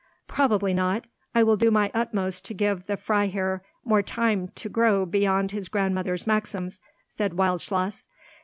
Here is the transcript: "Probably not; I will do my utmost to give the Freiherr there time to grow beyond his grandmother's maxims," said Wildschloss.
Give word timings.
"Probably 0.27 0.73
not; 0.73 1.05
I 1.35 1.43
will 1.43 1.57
do 1.57 1.69
my 1.69 1.91
utmost 1.93 2.43
to 2.45 2.55
give 2.55 2.87
the 2.87 2.97
Freiherr 2.97 3.61
there 3.85 4.01
time 4.01 4.47
to 4.55 4.67
grow 4.67 5.05
beyond 5.05 5.51
his 5.51 5.69
grandmother's 5.69 6.25
maxims," 6.25 6.81
said 7.07 7.33
Wildschloss. 7.37 8.07